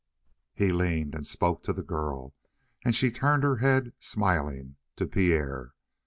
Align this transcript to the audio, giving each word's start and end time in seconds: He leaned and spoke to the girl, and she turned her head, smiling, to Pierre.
He 0.55 0.71
leaned 0.71 1.13
and 1.13 1.27
spoke 1.27 1.63
to 1.63 1.73
the 1.73 1.83
girl, 1.83 2.33
and 2.83 2.95
she 2.95 3.11
turned 3.11 3.43
her 3.43 3.57
head, 3.57 3.93
smiling, 3.99 4.77
to 4.95 5.05
Pierre. 5.05 5.73